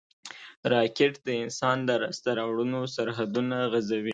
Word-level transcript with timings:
راکټ 0.73 1.13
د 1.27 1.29
انسان 1.43 1.77
د 1.85 1.91
لاسته 2.03 2.29
راوړنو 2.39 2.79
سرحدونه 2.95 3.57
غځوي 3.71 4.09